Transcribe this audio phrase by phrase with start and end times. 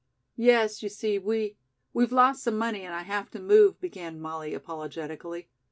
[0.39, 1.57] "Yes, you see, we
[1.93, 5.47] we've lost some money and I have to move," began Molly apologetically.